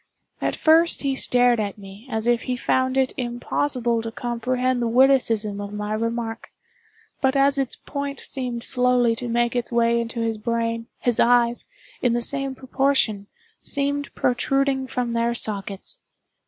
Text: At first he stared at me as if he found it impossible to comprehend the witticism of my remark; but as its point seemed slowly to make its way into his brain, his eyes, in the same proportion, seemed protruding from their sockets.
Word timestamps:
At 0.41 0.55
first 0.55 1.03
he 1.03 1.15
stared 1.15 1.59
at 1.59 1.77
me 1.77 2.07
as 2.09 2.25
if 2.25 2.41
he 2.49 2.55
found 2.55 2.97
it 2.97 3.13
impossible 3.17 4.01
to 4.01 4.11
comprehend 4.11 4.81
the 4.81 4.87
witticism 4.87 5.61
of 5.61 5.71
my 5.73 5.93
remark; 5.93 6.49
but 7.21 7.35
as 7.35 7.59
its 7.59 7.75
point 7.75 8.19
seemed 8.19 8.63
slowly 8.63 9.15
to 9.15 9.27
make 9.27 9.55
its 9.55 9.71
way 9.71 10.01
into 10.01 10.21
his 10.21 10.39
brain, 10.39 10.87
his 10.97 11.19
eyes, 11.19 11.65
in 12.01 12.13
the 12.13 12.19
same 12.21 12.55
proportion, 12.55 13.27
seemed 13.61 14.11
protruding 14.15 14.87
from 14.87 15.13
their 15.13 15.35
sockets. 15.35 15.99